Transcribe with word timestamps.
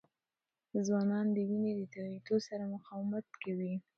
ځوانان 0.85 1.25
د 1.35 1.37
وینې 1.49 1.71
د 1.79 1.81
تویېدو 1.93 2.35
سره 2.47 2.63
مقاومت 2.73 3.25
کوي. 3.43 3.73